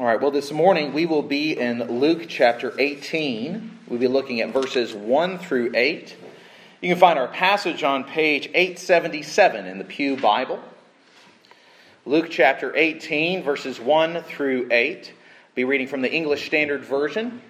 [0.00, 3.80] All right, well, this morning we will be in Luke chapter 18.
[3.86, 6.16] We'll be looking at verses 1 through 8.
[6.80, 10.58] You can find our passage on page 877 in the Pew Bible.
[12.06, 15.06] Luke chapter 18, verses 1 through 8.
[15.06, 15.14] I'll
[15.54, 17.42] be reading from the English Standard Version.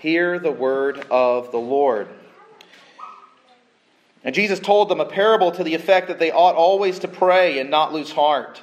[0.00, 2.08] Hear the word of the Lord.
[4.22, 7.58] And Jesus told them a parable to the effect that they ought always to pray
[7.58, 8.62] and not lose heart.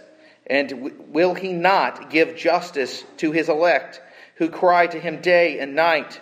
[0.47, 4.01] And will he not give justice to his elect,
[4.35, 6.19] who cry to him day and night?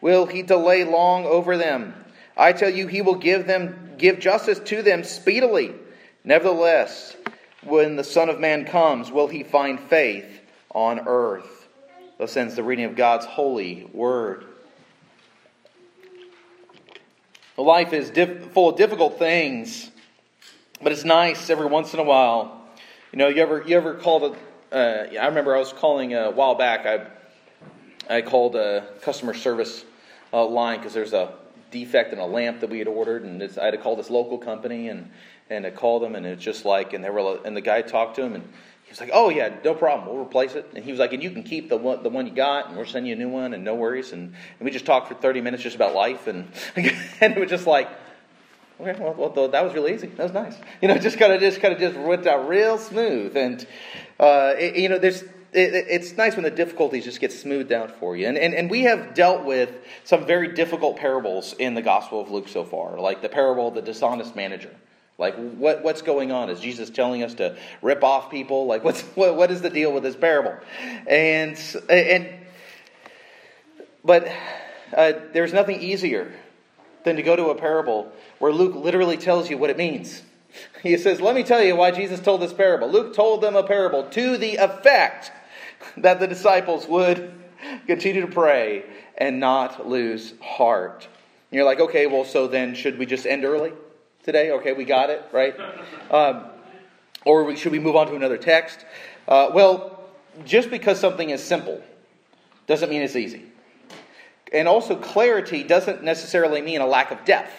[0.00, 1.94] Will he delay long over them?
[2.36, 5.72] I tell you, he will give them give justice to them speedily.
[6.24, 7.16] Nevertheless,
[7.62, 10.40] when the Son of Man comes, will he find faith
[10.70, 11.68] on earth?
[12.18, 14.46] Thus ends the reading of God's holy word.
[17.56, 19.90] Life is diff- full of difficult things
[20.82, 22.59] but it's nice every once in a while.
[23.12, 24.36] You know, you ever you ever called
[24.72, 24.76] a?
[24.76, 26.86] Uh, I remember I was calling a while back.
[26.86, 27.06] I
[28.08, 29.84] I called a customer service
[30.32, 31.34] uh, line because there's a
[31.72, 34.38] defect in a lamp that we had ordered, and I had to call this local
[34.38, 35.10] company and
[35.48, 38.14] and I called them, and it's just like, and they were, and the guy talked
[38.14, 38.44] to him, and
[38.84, 41.20] he was like, "Oh yeah, no problem, we'll replace it." And he was like, "And
[41.20, 43.28] you can keep the one, the one you got, and we'll send you a new
[43.28, 44.22] one, and no worries." And,
[44.60, 47.66] and we just talked for 30 minutes just about life, and and it was just
[47.66, 47.88] like,
[48.80, 50.06] Okay, well, well, that was really easy.
[50.06, 50.56] That was nice.
[50.80, 53.66] You know, just kind of just kind of just went out real smooth, and
[54.18, 55.22] uh, it, you know, there's
[55.52, 58.26] it, it's nice when the difficulties just get smoothed out for you.
[58.26, 59.70] And, and and we have dealt with
[60.04, 63.74] some very difficult parables in the Gospel of Luke so far, like the parable of
[63.74, 64.74] the dishonest manager.
[65.18, 66.48] Like what what's going on?
[66.48, 68.64] Is Jesus telling us to rip off people?
[68.64, 70.56] Like what's what, what is the deal with this parable?
[71.06, 71.60] And
[71.90, 72.30] and
[74.02, 74.26] but
[74.96, 76.32] uh, there's nothing easier
[77.04, 80.22] than to go to a parable where Luke literally tells you what it means.
[80.82, 82.90] He says, Let me tell you why Jesus told this parable.
[82.90, 85.30] Luke told them a parable to the effect
[85.96, 87.32] that the disciples would
[87.86, 88.84] continue to pray
[89.16, 91.06] and not lose heart.
[91.50, 93.72] And you're like, okay, well, so then should we just end early
[94.24, 94.52] today?
[94.52, 95.54] Okay, we got it, right?
[96.10, 96.46] Um,
[97.24, 98.84] or should we move on to another text?
[99.28, 100.02] Uh, well,
[100.44, 101.80] just because something is simple
[102.66, 103.44] doesn't mean it's easy.
[104.52, 107.52] And also, clarity doesn't necessarily mean a lack of depth.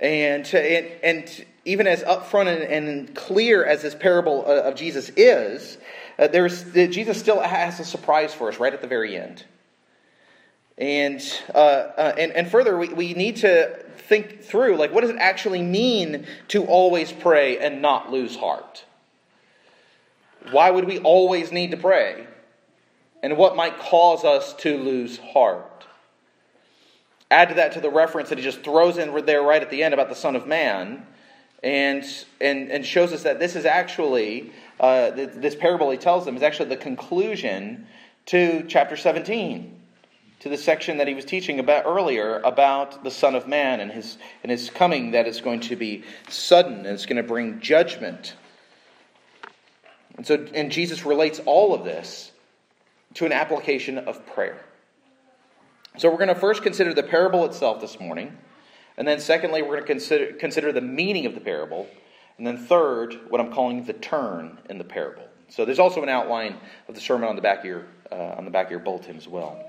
[0.00, 5.78] And, and, and even as upfront and, and clear as this parable of Jesus is,
[6.18, 9.44] uh, there's, Jesus still has a surprise for us right at the very end.
[10.78, 11.22] And,
[11.54, 15.18] uh, uh, and, and further, we, we need to think through like, what does it
[15.18, 18.84] actually mean to always pray and not lose heart?
[20.50, 22.26] Why would we always need to pray?
[23.22, 25.86] And what might cause us to lose heart?
[27.30, 29.82] Add to that to the reference that he just throws in there right at the
[29.82, 31.06] end about the Son of Man,
[31.62, 32.04] and
[32.40, 36.42] and and shows us that this is actually uh, this parable he tells them is
[36.42, 37.86] actually the conclusion
[38.26, 39.80] to chapter 17
[40.42, 43.92] to the section that he was teaching about earlier about the Son of Man and
[43.92, 47.60] his, and his coming that is going to be sudden and it's going to bring
[47.60, 48.34] judgment.
[50.16, 52.31] And so, and Jesus relates all of this
[53.14, 54.64] to an application of prayer.
[55.98, 58.36] So we're going to first consider the parable itself this morning.
[58.96, 61.88] And then, secondly, we're going to consider, consider the meaning of the parable.
[62.38, 65.24] And then, third, what I'm calling the turn in the parable.
[65.48, 66.56] So there's also an outline
[66.88, 69.16] of the sermon on the back of your, uh, on the back of your bulletin
[69.16, 69.68] as well.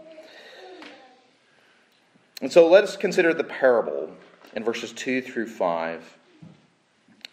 [2.41, 4.11] And so let us consider the parable
[4.53, 6.17] in verses 2 through 5.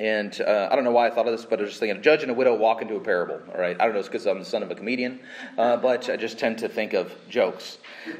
[0.00, 1.98] And uh, I don't know why I thought of this, but I was just thinking
[1.98, 3.38] a judge and a widow walk into a parable.
[3.52, 5.20] All right, I don't know, it's because I'm the son of a comedian,
[5.58, 7.76] uh, but I just tend to think of jokes.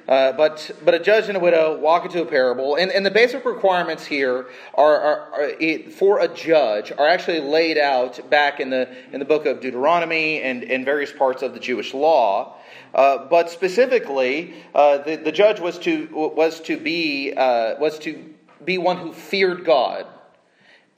[0.06, 3.10] Uh, but but a judge and a widow walk into a parable, and, and the
[3.10, 8.60] basic requirements here are, are, are it, for a judge are actually laid out back
[8.60, 12.58] in the in the book of Deuteronomy and in various parts of the Jewish law.
[12.94, 18.34] Uh, but specifically, uh, the, the judge was to was to be uh, was to
[18.62, 20.06] be one who feared God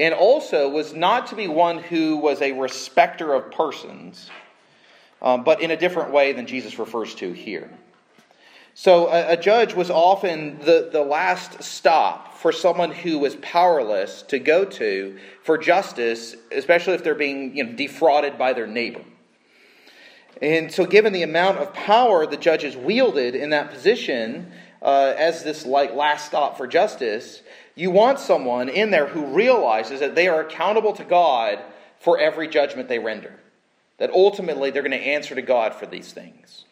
[0.02, 4.28] and also was not to be one who was a respecter of persons,
[5.22, 7.70] um, but in a different way than Jesus refers to here.
[8.74, 14.22] So a, a, judge was often the, the last stop for someone who was powerless
[14.22, 19.04] to go to for justice, especially if they're being you know, defrauded by their neighbor.
[20.40, 24.50] And so, given the amount of power the judges wielded in that position
[24.82, 27.42] uh, as this like last stop for justice,
[27.74, 31.58] you want someone in there who realizes that they are accountable to God
[32.00, 33.32] for every judgment they render.
[33.98, 36.64] That ultimately they're going to answer to God for these things.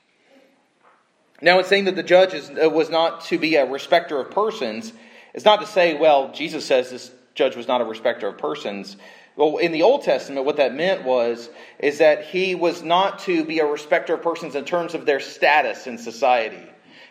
[1.40, 4.30] Now, it's saying that the judge is, uh, was not to be a respecter of
[4.30, 4.92] persons.
[5.32, 8.96] It's not to say, well, Jesus says this judge was not a respecter of persons.
[9.36, 11.48] Well, in the Old Testament, what that meant was
[11.78, 15.20] is that he was not to be a respecter of persons in terms of their
[15.20, 16.68] status in society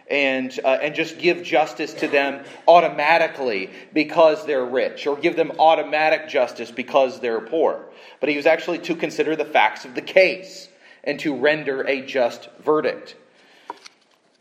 [0.10, 5.52] and, uh, and just give justice to them automatically because they're rich, or give them
[5.60, 7.86] automatic justice because they're poor.
[8.20, 10.68] But he was actually to consider the facts of the case
[11.04, 13.16] and to render a just verdict.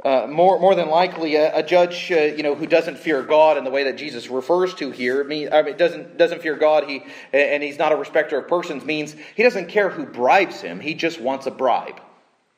[0.05, 3.59] Uh, more, more than likely, a, a judge, uh, you know, who doesn't fear God
[3.59, 6.85] in the way that Jesus refers to here, mean, I mean, doesn't doesn't fear God,
[6.85, 10.79] he and he's not a respecter of persons, means he doesn't care who bribes him.
[10.79, 12.01] He just wants a bribe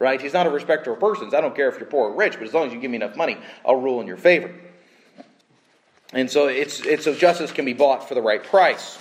[0.01, 0.21] right?
[0.21, 1.33] He's not a respecter of persons.
[1.33, 2.97] I don't care if you're poor or rich, but as long as you give me
[2.97, 4.53] enough money, I'll rule in your favor.
[6.13, 8.99] And so it's, it's so justice can be bought for the right price.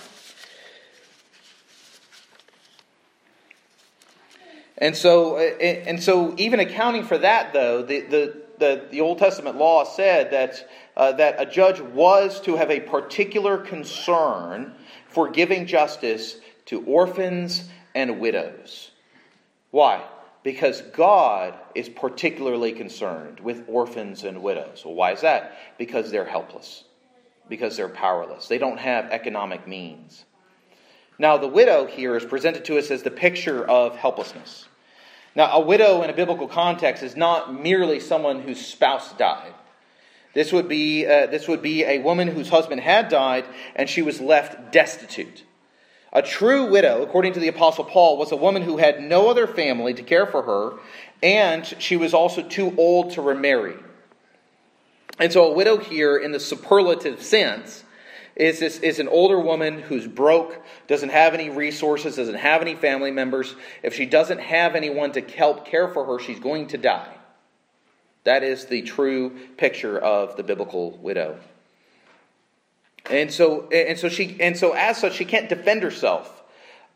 [4.78, 9.56] And so, and so, even accounting for that, though, the, the, the, the Old Testament
[9.56, 14.72] law said that, uh, that a judge was to have a particular concern
[15.08, 16.36] for giving justice
[16.66, 18.90] to orphans and widows.
[19.70, 20.02] Why?
[20.42, 24.82] Because God is particularly concerned with orphans and widows.
[24.84, 25.56] Well, why is that?
[25.78, 26.84] Because they're helpless,
[27.48, 28.48] because they're powerless.
[28.48, 30.24] They don't have economic means.
[31.18, 34.66] Now, the widow here is presented to us as the picture of helplessness.
[35.36, 39.52] Now, a widow in a biblical context is not merely someone whose spouse died.
[40.32, 43.44] This would be, uh, this would be a woman whose husband had died
[43.76, 45.44] and she was left destitute.
[46.12, 49.46] A true widow, according to the Apostle Paul, was a woman who had no other
[49.46, 50.72] family to care for her,
[51.22, 53.76] and she was also too old to remarry.
[55.20, 57.84] And so, a widow here, in the superlative sense,
[58.34, 62.74] is, this, is an older woman who's broke, doesn't have any resources, doesn't have any
[62.74, 63.54] family members.
[63.82, 67.14] If she doesn't have anyone to help care for her, she's going to die.
[68.24, 71.38] That is the true picture of the biblical widow.
[73.10, 76.40] And so, and so she, and so as such, she can't defend herself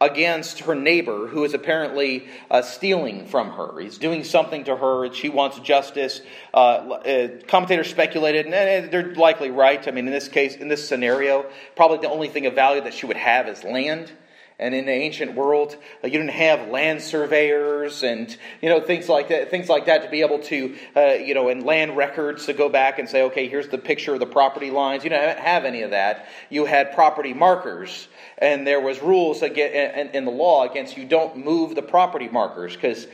[0.01, 3.81] against her neighbor who is apparently uh, stealing from her.
[3.81, 6.21] He's doing something to her, and she wants justice.
[6.53, 9.87] Uh, uh, commentators speculated, and they're likely right.
[9.87, 12.95] I mean, in this case, in this scenario, probably the only thing of value that
[12.95, 14.13] she would have is land.
[14.57, 19.09] And in the ancient world, uh, you didn't have land surveyors and you know things
[19.09, 22.47] like that, things like that to be able to uh, you know and land records
[22.47, 25.03] to go back and say, okay, here's the picture of the property lines.
[25.03, 26.29] You don't have any of that.
[26.51, 28.07] You had property markers,
[28.39, 33.07] and there was rules in the law against you don't move the property markers because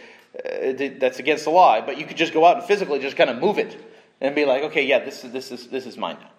[0.45, 1.81] uh, that's against the law.
[1.81, 3.77] But you could just go out and physically just kind of move it
[4.21, 6.31] and be like, okay, yeah, this is this is this is mine now,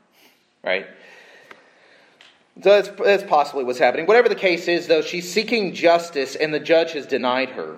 [0.64, 0.86] right?
[2.62, 4.06] So that's, that's possibly what's happening.
[4.06, 7.78] Whatever the case is, though, she's seeking justice and the judge has denied her.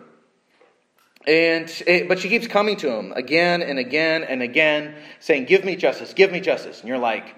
[1.25, 5.63] And, eh, but she keeps coming to him again and again and again, saying, Give
[5.63, 6.81] me justice, give me justice.
[6.81, 7.35] And you're like,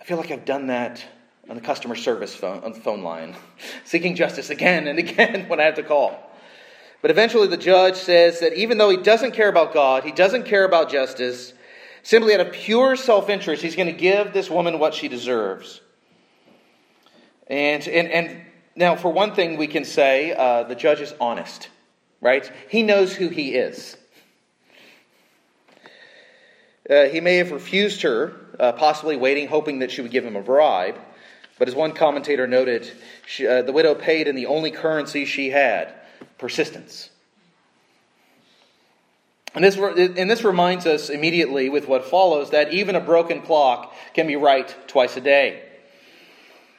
[0.00, 1.02] I feel like I've done that
[1.48, 3.34] on the customer service phone, on the phone line,
[3.84, 6.24] seeking justice again and again when I have to call.
[7.00, 10.44] But eventually the judge says that even though he doesn't care about God, he doesn't
[10.44, 11.54] care about justice,
[12.02, 15.80] simply out of pure self interest, he's going to give this woman what she deserves.
[17.48, 18.44] And, and, and
[18.76, 21.68] now, for one thing, we can say uh, the judge is honest,
[22.20, 22.50] right?
[22.68, 23.96] He knows who he is.
[26.88, 30.36] Uh, he may have refused her, uh, possibly waiting, hoping that she would give him
[30.36, 30.98] a bribe.
[31.58, 32.90] But as one commentator noted,
[33.26, 35.92] she, uh, the widow paid in the only currency she had
[36.38, 37.10] persistence.
[39.54, 43.94] And this, and this reminds us immediately with what follows that even a broken clock
[44.14, 45.67] can be right twice a day.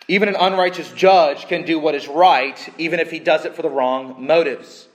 [0.09, 3.61] Even an unrighteous judge can do what is right, even if he does it for
[3.61, 4.87] the wrong motives.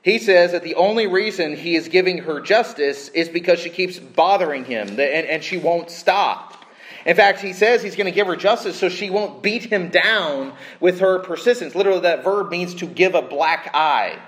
[0.00, 3.98] He says that the only reason he is giving her justice is because she keeps
[3.98, 6.64] bothering him and, and she won't stop.
[7.04, 9.88] In fact, he says he's going to give her justice so she won't beat him
[9.88, 11.74] down with her persistence.
[11.74, 14.20] Literally, that verb means to give a black eye.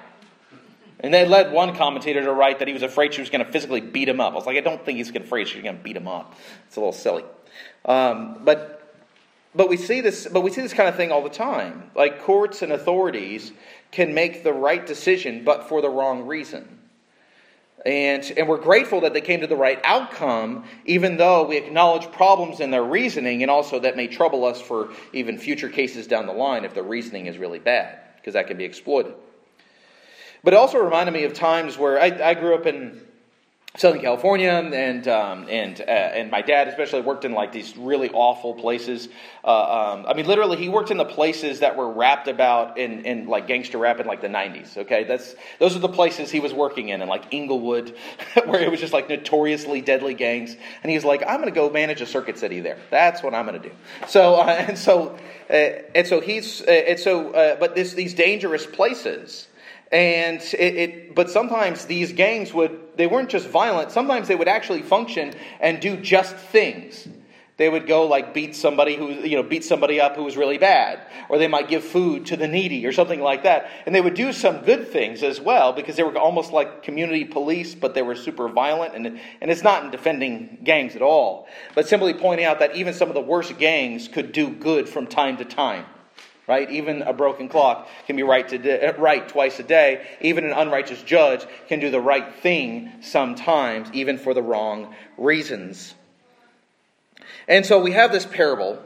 [0.99, 3.53] And that led one commentator to write that he was afraid she was going to
[3.53, 4.33] physically beat him up.
[4.33, 6.35] I was like, I don't think he's afraid she's going to beat him up.
[6.67, 7.23] It's a little silly.
[7.85, 8.78] Um, but
[9.59, 11.91] but we see this, but we see this kind of thing all the time.
[11.97, 13.51] Like courts and authorities
[13.91, 16.79] can make the right decision, but for the wrong reason.
[17.85, 22.13] And, and we're grateful that they came to the right outcome, even though we acknowledge
[22.13, 26.27] problems in their reasoning, and also that may trouble us for even future cases down
[26.27, 29.15] the line if the reasoning is really bad, because that can be exploited.
[30.45, 33.01] But it also reminded me of times where I, I grew up in
[33.77, 38.09] Southern California, and um, and uh, and my dad especially worked in like these really
[38.11, 39.09] awful places.
[39.45, 43.05] Uh, um, I mean, literally, he worked in the places that were rapped about in,
[43.05, 44.79] in like gangster rap in like the '90s.
[44.79, 47.95] Okay, that's those are the places he was working in, in like Inglewood,
[48.47, 50.57] where it was just like notoriously deadly gangs.
[50.83, 52.79] And he's like, "I'm going to go manage a Circuit City there.
[52.91, 53.75] That's what I'm going to do."
[54.09, 55.19] So uh, and so
[55.51, 55.53] uh,
[55.95, 59.48] and so he's uh, and so uh, but this these dangerous places.
[59.91, 64.49] And it, it, but sometimes these gangs would, they weren't just violent, sometimes they would
[64.49, 67.09] actually function and do just things.
[67.57, 70.59] They would go like beat somebody who, you know, beat somebody up who was really
[70.59, 71.01] bad.
[71.29, 73.69] Or they might give food to the needy or something like that.
[73.85, 77.25] And they would do some good things as well because they were almost like community
[77.25, 78.95] police, but they were super violent.
[78.95, 82.95] And, and it's not in defending gangs at all, but simply pointing out that even
[82.95, 85.85] some of the worst gangs could do good from time to time
[86.49, 86.69] right?
[86.71, 90.05] Even a broken clock can be right, to, uh, right twice a day.
[90.21, 95.95] Even an unrighteous judge can do the right thing sometimes, even for the wrong reasons.
[97.47, 98.83] And so we have this parable,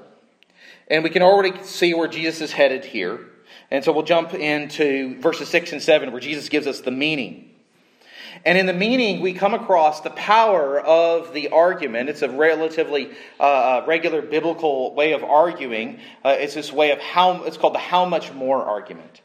[0.89, 3.21] and we can already see where Jesus is headed here.
[3.71, 7.52] And so we'll jump into verses 6 and 7, where Jesus gives us the meaning.
[8.45, 12.09] And in the meaning, we come across the power of the argument.
[12.09, 16.01] It's a relatively uh, uh, regular biblical way of arguing.
[16.25, 19.21] Uh, it's this way of how, it's called the how much more argument.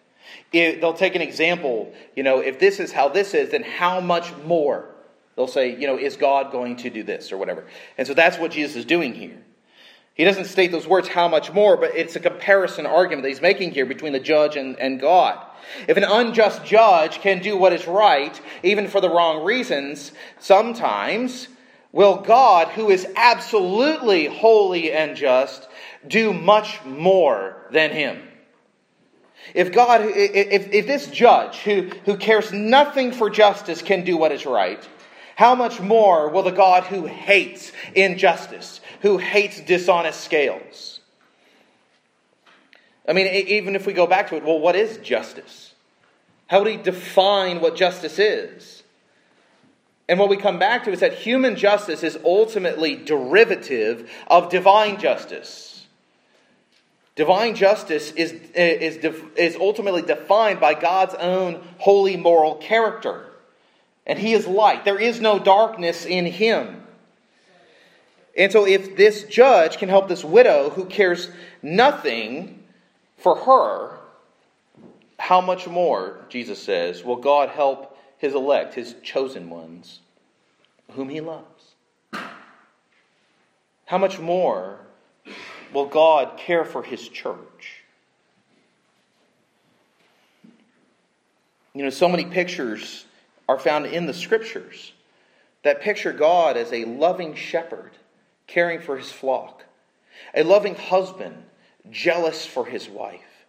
[0.51, 3.99] It, they'll take an example, you know, if this is how this is, then how
[3.99, 4.89] much more?
[5.35, 7.65] They'll say, you know, is God going to do this or whatever?
[7.97, 9.37] And so that's what Jesus is doing here.
[10.17, 13.41] He doesn't state those words, how much more, but it's a comparison argument that he's
[13.41, 15.39] making here between the judge and, and God.
[15.87, 21.47] If an unjust judge can do what is right, even for the wrong reasons, sometimes
[21.91, 25.67] will God, who is absolutely holy and just,
[26.07, 28.23] do much more than him?
[29.53, 34.31] If God, if, if this judge who, who cares nothing for justice can do what
[34.31, 34.85] is right,
[35.35, 40.99] how much more will the God who hates injustice, who hates dishonest scales?
[43.07, 45.73] I mean, even if we go back to it, well, what is justice?
[46.47, 48.83] How would he define what justice is?
[50.09, 54.99] And what we come back to is that human justice is ultimately derivative of divine
[54.99, 55.85] justice.
[57.15, 58.97] Divine justice is, is,
[59.35, 63.27] is ultimately defined by God's own holy moral character
[64.07, 64.85] and he is light.
[64.85, 66.86] There is no darkness in him.
[68.37, 71.29] And so, if this judge can help this widow who cares
[71.63, 72.63] nothing
[73.17, 73.97] for her,
[75.17, 80.01] how much more, Jesus says, will God help his elect, his chosen ones,
[80.91, 81.73] whom he loves?
[83.85, 84.81] How much more
[85.73, 87.81] will God care for his church?
[91.73, 93.05] You know, so many pictures
[93.49, 94.91] are found in the scriptures
[95.63, 97.91] that picture God as a loving shepherd
[98.47, 99.63] caring for his flock,
[100.33, 101.43] a loving husband
[101.91, 103.45] jealous for his wife,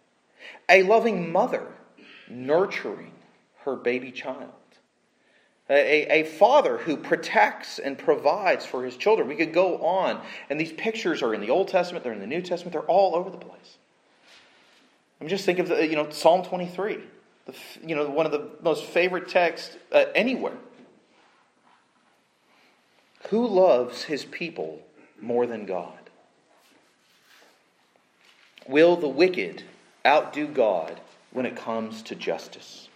[0.67, 1.67] a loving mother
[2.29, 3.13] nurturing
[3.63, 4.51] her baby child.
[5.71, 9.27] A, a, father who protects and provides for his children.
[9.27, 12.25] We could go on, and these pictures are in the Old Testament, they're in the
[12.25, 13.77] New Testament, they're all over the place.
[15.21, 17.03] I'm just thinking of the, you know Psalm 23
[17.49, 20.57] the, you know, one of the most favorite texts uh, anywhere.
[23.29, 24.81] Who loves his people
[25.21, 25.93] more than God?
[28.67, 29.63] Will the wicked
[30.05, 30.99] outdo God
[31.31, 32.87] when it comes to justice?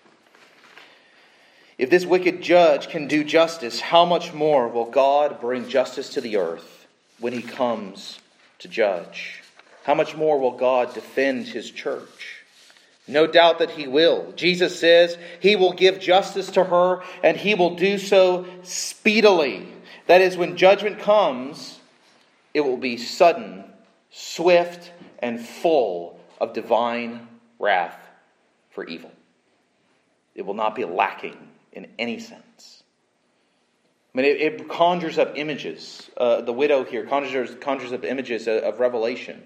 [1.77, 6.21] If this wicked judge can do justice, how much more will God bring justice to
[6.21, 6.87] the earth
[7.19, 8.19] when he comes
[8.59, 9.41] to judge?
[9.83, 12.43] How much more will God defend his church?
[13.07, 14.31] No doubt that he will.
[14.33, 19.67] Jesus says he will give justice to her and he will do so speedily.
[20.07, 21.79] That is, when judgment comes,
[22.53, 23.63] it will be sudden,
[24.11, 27.27] swift, and full of divine
[27.59, 27.97] wrath
[28.69, 29.11] for evil.
[30.35, 31.37] It will not be lacking
[31.71, 32.83] in any sense.
[34.13, 36.09] I mean, it, it conjures up images.
[36.15, 39.43] Uh, the widow here conjures, conjures up images of, of Revelation,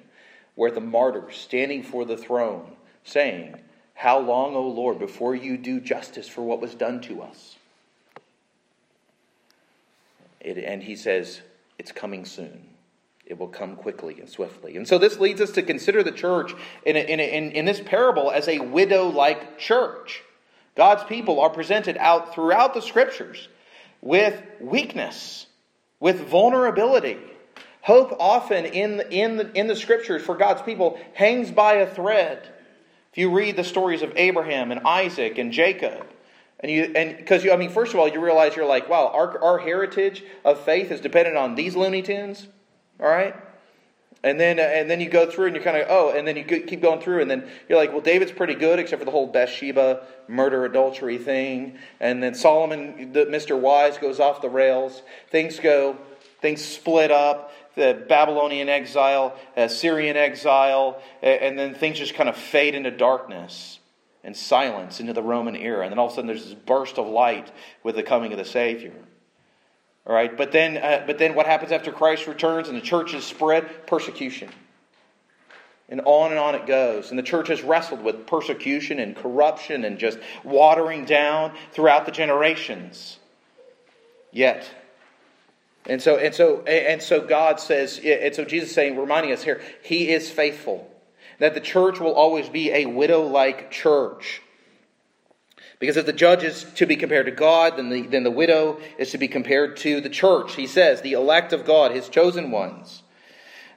[0.56, 2.72] where the martyr standing for the throne
[3.04, 3.56] saying,
[3.94, 7.56] How long, O Lord, before you do justice for what was done to us?
[10.42, 11.42] It, and he says,
[11.78, 12.66] It's coming soon.
[13.28, 14.78] It will come quickly and swiftly.
[14.78, 16.54] And so this leads us to consider the church
[16.86, 20.24] in, a, in, a, in, in this parable as a widow like church.
[20.76, 23.50] God's people are presented out throughout the scriptures
[24.02, 25.48] with weakness,
[26.00, 27.18] with vulnerability.
[27.82, 32.48] Hope often in, in, the, in the scriptures for God's people hangs by a thread.
[33.12, 36.08] If you read the stories of Abraham and Isaac and Jacob,
[36.60, 39.12] And you and because you I mean first of all you realize you're like wow
[39.14, 42.48] our our heritage of faith is dependent on these Looney Tunes,
[43.00, 43.36] all right?
[44.24, 46.36] And then, uh, and then you go through and you're kind of, oh, and then
[46.36, 49.12] you keep going through, and then you're like, well, David's pretty good, except for the
[49.12, 51.78] whole Bathsheba murder adultery thing.
[52.00, 53.60] And then Solomon, the, Mr.
[53.60, 55.04] Wise, goes off the rails.
[55.30, 55.98] Things go,
[56.42, 57.54] things split up.
[57.76, 59.36] The Babylonian exile,
[59.68, 63.78] Syrian exile, and then things just kind of fade into darkness
[64.24, 65.84] and silence into the Roman era.
[65.84, 67.52] And then all of a sudden there's this burst of light
[67.84, 68.96] with the coming of the Savior.
[70.08, 73.14] All right, but then, uh, but then what happens after Christ returns and the church
[73.14, 73.86] is spread?
[73.88, 74.50] Persecution.
[75.90, 77.10] And on and on it goes.
[77.10, 82.12] And the church has wrestled with persecution and corruption and just watering down throughout the
[82.14, 83.20] generations.
[84.32, 84.70] Yet,
[85.86, 89.62] and so and so and so God says, and so Jesus saying, reminding us here,
[89.84, 90.90] He is faithful.
[91.40, 94.42] That the church will always be a widow-like church.
[95.80, 98.80] Because if the judge is to be compared to God, then the, then the widow
[98.98, 100.56] is to be compared to the church.
[100.56, 103.04] He says, the elect of God, his chosen ones.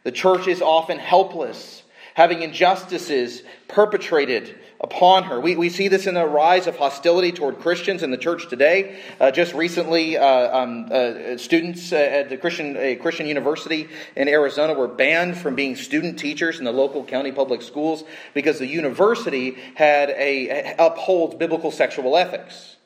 [0.03, 1.83] The church is often helpless,
[2.15, 5.39] having injustices perpetrated upon her.
[5.39, 8.99] We, we see this in the rise of hostility toward Christians in the church today.
[9.21, 14.73] Uh, just recently, uh, um, uh, students at the Christian, a Christian university in Arizona
[14.73, 19.57] were banned from being student teachers in the local county public schools because the university
[19.75, 22.77] had a upholds biblical sexual ethics.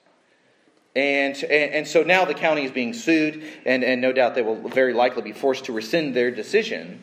[0.97, 4.43] And, and, and so now the county is being sued, and, and no doubt they
[4.43, 7.01] will very likely be forced to rescind their decision.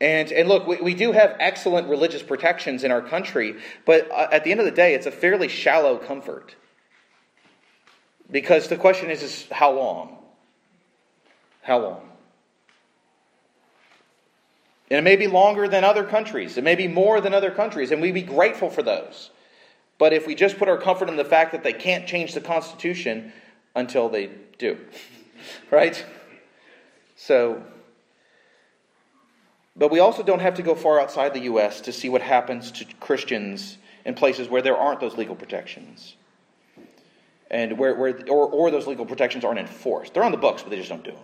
[0.00, 4.28] And, and look, we, we do have excellent religious protections in our country, but uh,
[4.32, 6.54] at the end of the day, it's a fairly shallow comfort.
[8.30, 10.18] Because the question is, is how long?
[11.62, 12.10] How long?
[14.90, 16.58] And it may be longer than other countries.
[16.58, 19.30] It may be more than other countries, and we'd be grateful for those.
[19.98, 22.40] But if we just put our comfort in the fact that they can't change the
[22.40, 23.32] Constitution
[23.74, 24.78] until they do,
[25.70, 26.04] right?
[27.16, 27.62] So
[29.76, 31.80] but we also don't have to go far outside the U.S.
[31.82, 36.16] to see what happens to Christians in places where there aren't those legal protections.
[37.50, 40.14] And where, where or, or those legal protections aren't enforced.
[40.14, 41.20] They're on the books, but they just don't do them.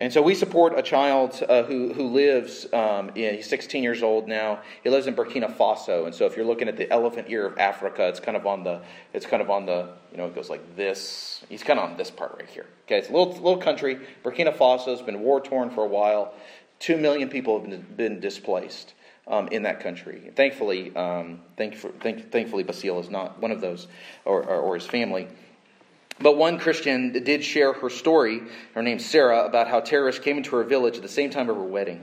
[0.00, 4.02] And so we support a child uh, who, who lives, um, in, he's 16 years
[4.02, 4.60] old now.
[4.82, 6.06] He lives in Burkina Faso.
[6.06, 8.64] And so if you're looking at the elephant ear of Africa, it's kind of on
[8.64, 8.80] the,
[9.12, 11.44] it's kind of on the, you know, it goes like this.
[11.50, 12.66] He's kind of on this part right here.
[12.86, 14.00] Okay, it's a little, little country.
[14.24, 16.32] Burkina Faso's been war torn for a while.
[16.80, 18.94] Two million people have been, displaced
[19.28, 20.32] um, in that country.
[20.34, 23.86] Thankfully, um, thank, thank, thankfully, Basile is not one of those,
[24.24, 25.28] or, or, or his family.
[26.20, 28.42] But one Christian did share her story,
[28.74, 31.56] her name's Sarah, about how terrorists came into her village at the same time of
[31.56, 32.02] her wedding.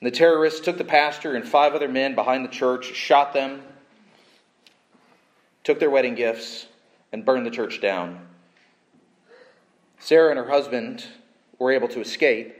[0.00, 3.62] And the terrorists took the pastor and five other men behind the church, shot them,
[5.64, 6.66] took their wedding gifts,
[7.12, 8.26] and burned the church down.
[9.98, 11.04] Sarah and her husband
[11.58, 12.56] were able to escape,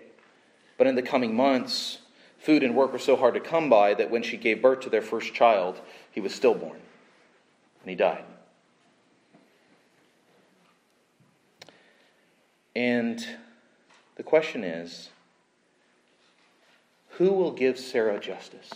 [0.80, 1.98] but in the coming months,
[2.38, 4.88] food and work were so hard to come by that when she gave birth to
[4.88, 5.78] their first child,
[6.10, 6.80] he was stillborn
[7.82, 8.24] and he died.
[12.74, 13.22] And
[14.16, 15.10] the question is
[17.10, 18.70] who will give Sarah justice?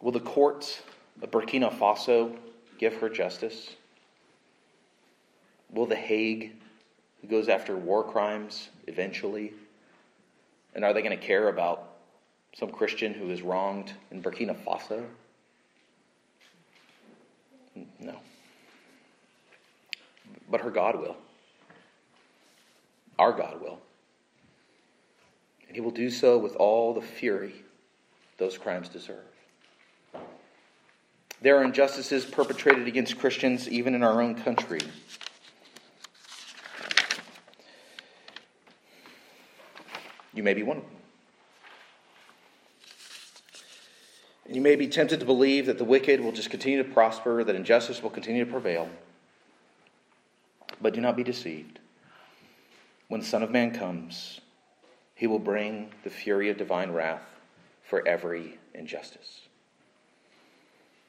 [0.00, 0.82] Will the courts
[1.22, 2.36] of Burkina Faso
[2.78, 3.76] give her justice?
[5.70, 6.54] Will The Hague
[7.22, 9.52] who goes after war crimes eventually?
[10.74, 11.88] And are they going to care about
[12.54, 15.04] some Christian who is wronged in Burkina Faso?
[17.98, 18.16] No.
[20.50, 21.16] But her God will.
[23.18, 23.78] Our God will.
[25.66, 27.54] And He will do so with all the fury
[28.38, 29.24] those crimes deserve.
[31.40, 34.80] There are injustices perpetrated against Christians even in our own country.
[40.42, 40.96] You may be one of them.
[44.44, 47.44] And you may be tempted to believe that the wicked will just continue to prosper,
[47.44, 48.88] that injustice will continue to prevail.
[50.80, 51.78] But do not be deceived.
[53.06, 54.40] When the Son of Man comes,
[55.14, 57.22] he will bring the fury of divine wrath
[57.84, 59.42] for every injustice.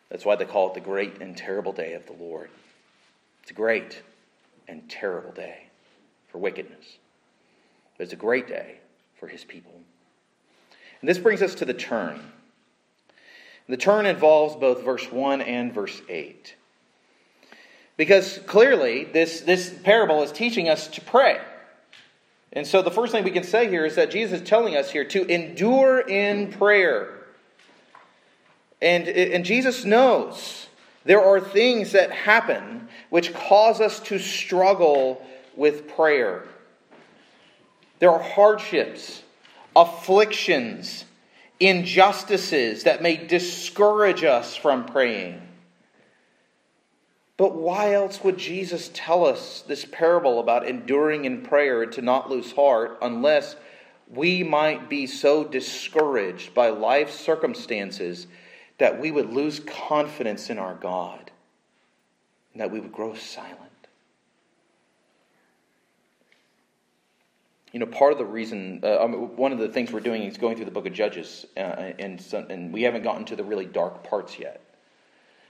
[0.09, 2.51] That's why they call it the great and terrible day of the Lord.
[3.41, 4.03] It's a great
[4.67, 5.69] and terrible day
[6.27, 6.99] for wickedness.
[7.97, 8.77] But it's a great day
[9.23, 9.71] for his people.
[10.99, 12.19] And this brings us to the turn.
[13.69, 16.53] The turn involves both verse 1 and verse 8.
[17.95, 21.39] Because clearly, this, this parable is teaching us to pray.
[22.51, 24.91] And so, the first thing we can say here is that Jesus is telling us
[24.91, 27.23] here to endure in prayer.
[28.81, 30.67] And, and Jesus knows
[31.05, 36.43] There are things that happen which cause us to struggle with prayer.
[38.03, 39.23] There are hardships,
[39.77, 41.05] afflictions,
[41.61, 45.41] injustices that may discourage us from praying.
[47.37, 52.01] But why else would Jesus tell us this parable about enduring in prayer and to
[52.01, 53.55] not lose heart unless
[54.09, 58.27] we might be so discouraged by life's circumstances
[58.79, 61.31] that we would lose confidence in our God
[62.51, 63.62] and that we would grow silent?
[67.73, 70.37] You know, part of the reason, uh, um, one of the things we're doing is
[70.37, 71.59] going through the book of Judges, uh,
[71.97, 74.61] and, some, and we haven't gotten to the really dark parts yet.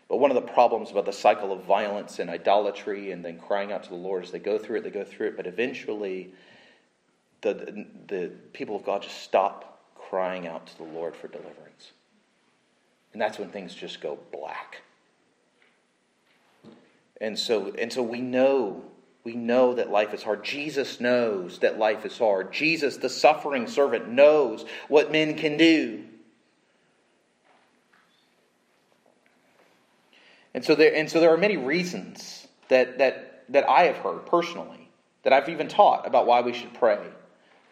[0.07, 3.73] But one of the problems about the cycle of violence and idolatry and then crying
[3.73, 6.33] out to the Lord is they go through it, they go through it, but eventually
[7.41, 11.91] the, the, the people of God just stop crying out to the Lord for deliverance.
[13.11, 14.81] And that's when things just go black.
[17.19, 18.83] And so, and so we know
[19.23, 20.43] we know that life is hard.
[20.43, 22.51] Jesus knows that life is hard.
[22.51, 26.03] Jesus, the suffering servant, knows what men can do.
[30.53, 34.25] And so there, and so there are many reasons that, that, that I have heard
[34.25, 34.89] personally,
[35.23, 36.99] that I've even taught about why we should pray.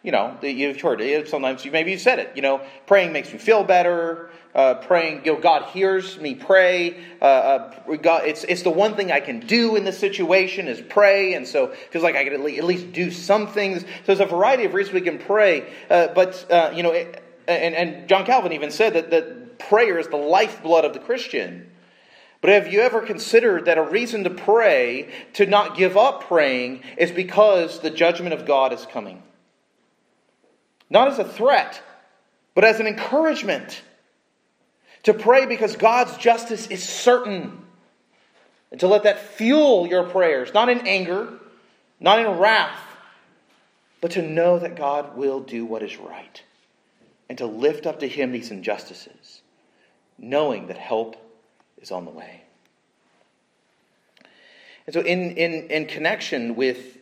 [0.02, 1.28] You know, you've heard it.
[1.28, 2.32] Sometimes you maybe you said it.
[2.34, 4.30] You know, praying makes me feel better.
[4.54, 7.02] Uh, praying, you know, God hears me pray.
[7.22, 10.80] Uh, uh, God, it's it's the one thing I can do in this situation is
[10.80, 13.82] pray, and so feels like I can at least do some things.
[13.82, 15.72] So there's a variety of reasons we can pray.
[15.88, 19.98] Uh, but uh, you know, it, and and John Calvin even said that that prayer
[19.98, 21.70] is the lifeblood of the Christian.
[22.40, 26.82] But have you ever considered that a reason to pray, to not give up praying,
[26.98, 29.22] is because the judgment of God is coming?
[30.92, 31.82] Not as a threat,
[32.54, 33.80] but as an encouragement.
[35.04, 37.64] To pray because God's justice is certain.
[38.70, 41.32] And to let that fuel your prayers, not in anger,
[41.98, 42.78] not in wrath,
[44.02, 46.42] but to know that God will do what is right.
[47.30, 49.40] And to lift up to Him these injustices,
[50.18, 51.16] knowing that help
[51.80, 52.42] is on the way.
[54.86, 56.98] And so, in, in, in connection with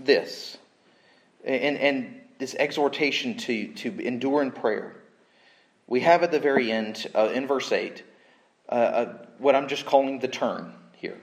[0.00, 0.58] this,
[1.44, 4.96] and, and this exhortation to, to endure in prayer,
[5.86, 8.02] we have at the very end, uh, in verse 8,
[8.68, 11.18] uh, uh, what I'm just calling the turn here,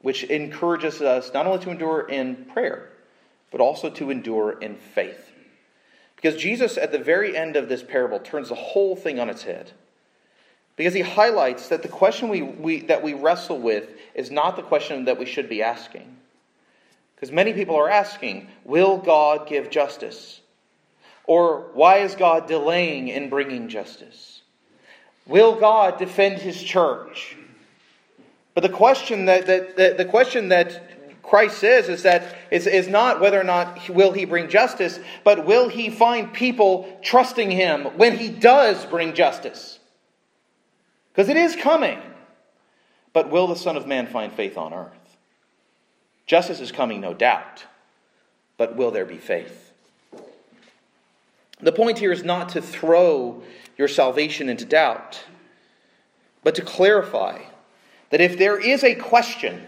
[0.00, 2.90] which encourages us not only to endure in prayer,
[3.50, 5.30] but also to endure in faith.
[6.16, 9.42] Because Jesus, at the very end of this parable, turns the whole thing on its
[9.42, 9.72] head.
[10.76, 14.62] Because he highlights that the question we, we, that we wrestle with is not the
[14.62, 16.16] question that we should be asking.
[17.22, 20.40] Because many people are asking, will God give justice?
[21.24, 24.42] Or why is God delaying in bringing justice?
[25.28, 27.36] Will God defend his church?
[28.54, 32.88] But the question that, that, that the question that Christ says is that is, is
[32.88, 37.84] not whether or not will he bring justice, but will he find people trusting him
[37.98, 39.78] when he does bring justice?
[41.12, 42.00] Because it is coming.
[43.12, 45.01] But will the Son of Man find faith on earth?
[46.26, 47.66] Justice is coming, no doubt,
[48.56, 49.72] but will there be faith?
[51.60, 53.42] The point here is not to throw
[53.78, 55.24] your salvation into doubt,
[56.42, 57.42] but to clarify
[58.10, 59.64] that if there is a question,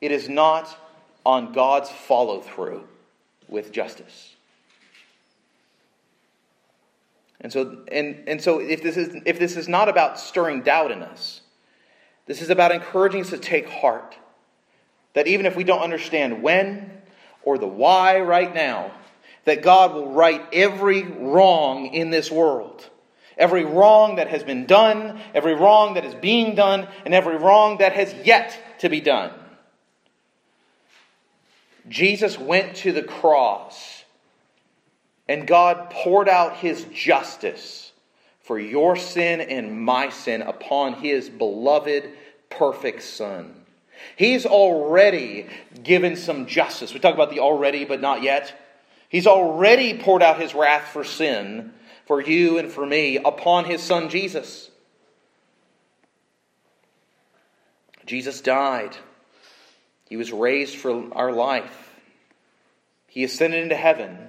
[0.00, 0.76] it is not
[1.24, 2.84] on God's follow through
[3.48, 4.34] with justice.
[7.40, 10.90] And so, and, and so if, this is, if this is not about stirring doubt
[10.90, 11.42] in us,
[12.26, 14.16] this is about encouraging us to take heart
[15.16, 16.90] that even if we don't understand when
[17.42, 18.92] or the why right now,
[19.46, 22.86] that God will right every wrong in this world.
[23.38, 27.78] Every wrong that has been done, every wrong that is being done, and every wrong
[27.78, 29.32] that has yet to be done.
[31.88, 34.04] Jesus went to the cross,
[35.26, 37.90] and God poured out his justice
[38.42, 42.10] for your sin and my sin upon his beloved,
[42.50, 43.62] perfect Son.
[44.16, 45.46] He's already
[45.82, 46.92] given some justice.
[46.92, 48.54] We talk about the already but not yet.
[49.08, 51.72] He's already poured out his wrath for sin
[52.06, 54.70] for you and for me upon his son Jesus.
[58.06, 58.96] Jesus died.
[60.08, 61.94] He was raised for our life.
[63.08, 64.28] He ascended into heaven.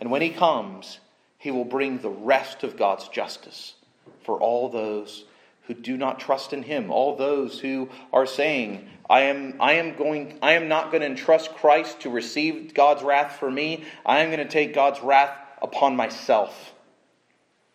[0.00, 0.98] And when he comes,
[1.38, 3.74] he will bring the rest of God's justice
[4.22, 5.24] for all those
[5.68, 9.94] who do not trust in him, all those who are saying, I am, I am
[9.96, 13.84] going, I am not going to entrust Christ to receive God's wrath for me.
[14.04, 16.72] I am going to take God's wrath upon myself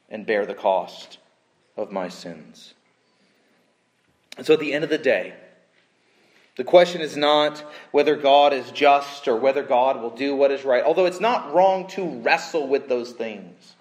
[0.09, 1.19] and bear the cost
[1.77, 2.73] of my sins.
[4.37, 5.35] And so at the end of the day,
[6.55, 10.63] the question is not whether God is just or whether God will do what is
[10.63, 13.75] right, although it's not wrong to wrestle with those things.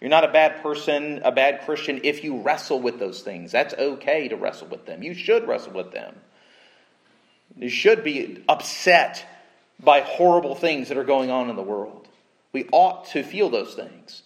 [0.00, 3.52] You're not a bad person, a bad Christian, if you wrestle with those things.
[3.52, 5.02] That's okay to wrestle with them.
[5.02, 6.14] You should wrestle with them.
[7.56, 9.26] You should be upset
[9.78, 12.08] by horrible things that are going on in the world.
[12.52, 14.22] We ought to feel those things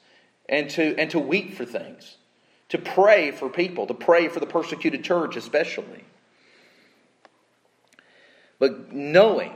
[0.48, 2.16] and to, and to weep for things,
[2.68, 6.04] to pray for people, to pray for the persecuted church, especially.
[8.58, 9.54] But knowing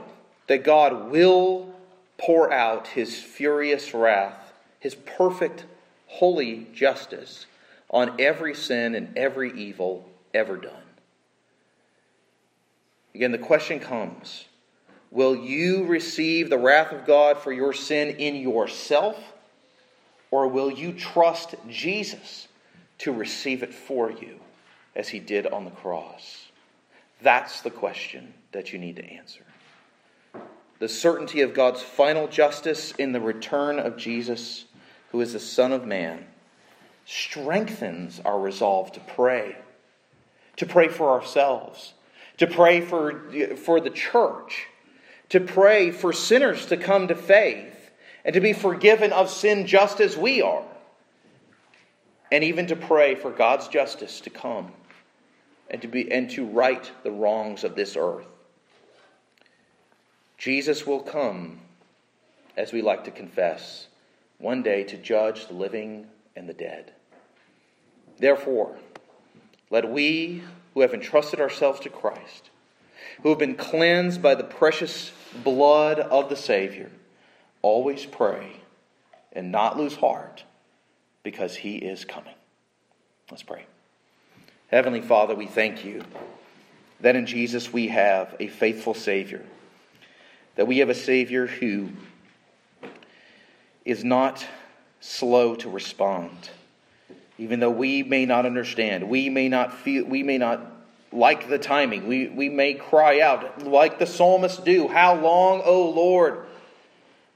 [0.48, 1.72] that God will
[2.18, 5.64] pour out his furious wrath, his perfect,
[6.09, 7.47] holy justice
[7.90, 10.73] on every sin and every evil ever done.
[13.14, 14.44] Again, the question comes
[15.11, 19.16] Will you receive the wrath of God for your sin in yourself,
[20.31, 22.49] or will you trust Jesus
[22.99, 24.40] to receive it for you
[24.94, 26.49] as he did on the cross?
[27.23, 29.42] That's the question that you need to answer.
[30.79, 34.64] The certainty of God's final justice in the return of Jesus,
[35.11, 36.27] who is the Son of Man,
[37.07, 39.57] strengthens our resolve to pray,
[40.57, 41.94] to pray for ourselves,
[42.37, 44.66] to pray for, for the church,
[45.31, 47.90] to pray for sinners to come to faith,
[48.25, 50.64] and to be forgiven of sin just as we are,
[52.31, 54.73] and even to pray for God's justice to come
[55.71, 58.27] and to, be, and to right the wrongs of this earth.
[60.37, 61.61] Jesus will come,
[62.57, 63.88] as we like to confess,
[64.38, 66.92] one day to judge the living and the dead.
[68.18, 68.77] Therefore,
[69.70, 70.42] let we
[70.74, 72.51] who have entrusted ourselves to Christ,
[73.22, 76.90] who have been cleansed by the precious blood of the Savior,
[77.62, 78.61] always pray
[79.33, 80.44] and not lose heart
[81.22, 82.35] because he is coming.
[83.31, 83.66] Let's pray.
[84.68, 86.03] Heavenly Father, we thank you
[87.01, 89.44] that in Jesus we have a faithful Savior,
[90.57, 91.90] that we have a Savior who
[93.88, 94.46] is not
[95.01, 96.51] slow to respond.
[97.38, 100.61] Even though we may not understand, we may not feel, we may not
[101.11, 105.88] like the timing, we, we may cry out like the psalmists do, How long, O
[105.88, 106.44] Lord?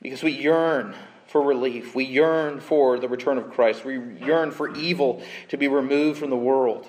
[0.02, 0.94] Because we yearn
[1.26, 1.94] for relief.
[1.94, 3.82] We yearn for the return of Christ.
[3.82, 6.86] We yearn for evil to be removed from the world.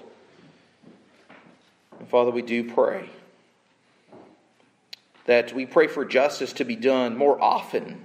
[1.99, 3.09] And Father, we do pray
[5.25, 8.03] that we pray for justice to be done more often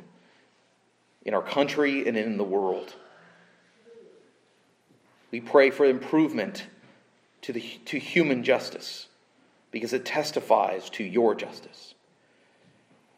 [1.28, 2.94] in our country and in the world.
[5.30, 6.66] We pray for improvement
[7.42, 9.08] to, the, to human justice
[9.70, 11.94] because it testifies to your justice.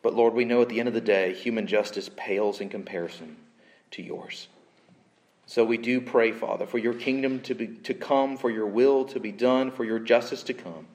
[0.02, 3.36] But Lord, we know at the end of the day, human justice pales in comparison
[3.92, 4.48] to yours.
[5.46, 9.04] So we do pray, Father, for your kingdom to, be, to come, for your will
[9.06, 10.88] to be done, for your justice to come.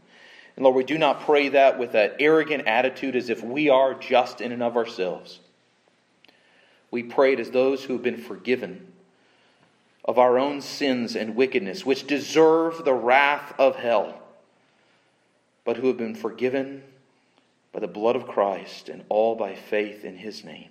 [0.57, 3.93] And Lord, we do not pray that with that arrogant attitude as if we are
[3.93, 5.39] just in and of ourselves.
[6.91, 8.91] We pray it as those who have been forgiven
[10.03, 14.21] of our own sins and wickedness, which deserve the wrath of hell,
[15.63, 16.83] but who have been forgiven
[17.73, 20.69] by the blood of Christ and all by faith in his name.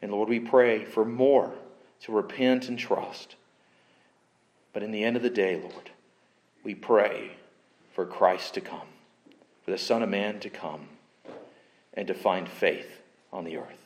[0.00, 1.52] And Lord, we pray for more
[2.00, 3.36] to repent and trust.
[4.72, 5.90] But in the end of the day, Lord,
[6.64, 7.32] we pray
[7.92, 8.88] for Christ to come,
[9.64, 10.88] for the Son of Man to come,
[11.94, 13.00] and to find faith
[13.32, 13.85] on the earth.